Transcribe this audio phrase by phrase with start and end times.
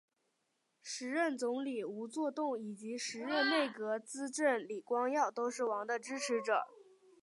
[0.81, 6.65] 时任总理吴作栋以及时任内阁资政李光耀都是王的支持者。